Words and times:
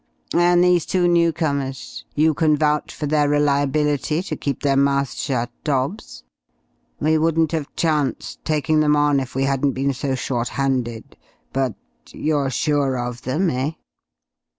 "And 0.33 0.63
these 0.63 0.87
two 0.87 1.07
newcomers? 1.07 2.05
You 2.15 2.33
can 2.33 2.57
vouch 2.57 2.91
for 2.91 3.05
their 3.05 3.29
reliability 3.29 4.23
to 4.23 4.35
keep 4.35 4.63
their 4.63 4.75
mouths 4.75 5.13
shut, 5.15 5.51
Dobbs? 5.63 6.23
We 6.99 7.19
wouldn't 7.19 7.51
have 7.51 7.75
chanced 7.75 8.43
taking 8.43 8.79
them 8.79 8.95
on 8.95 9.19
if 9.19 9.35
we 9.35 9.43
hadn't 9.43 9.73
been 9.73 9.93
so 9.93 10.15
short 10.15 10.47
handed, 10.47 11.17
but... 11.53 11.75
you're 12.09 12.49
sure 12.49 12.97
of 12.97 13.21
them, 13.21 13.51
eh?" 13.51 13.71